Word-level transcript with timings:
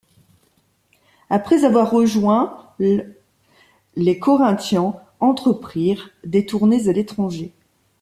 Après 1.29 1.63
avoir 1.63 1.91
rejoint 1.91 2.73
l', 2.79 3.13
les 3.95 4.17
Corinthians 4.17 4.99
entreprirent 5.19 6.09
des 6.23 6.43
tournées 6.47 6.89
à 6.89 6.91
l'étranger. 6.91 7.53